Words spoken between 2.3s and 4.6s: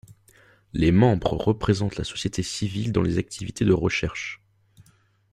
civile dans les activités de recherche.